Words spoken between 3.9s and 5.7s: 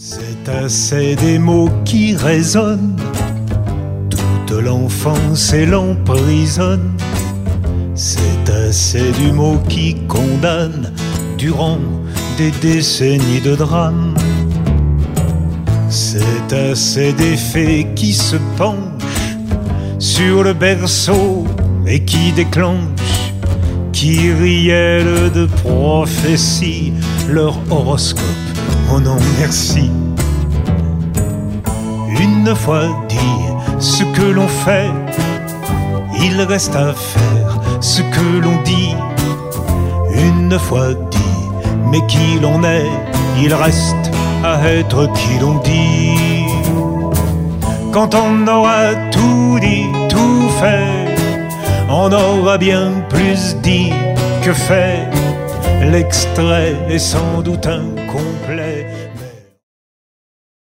toute l'enfance et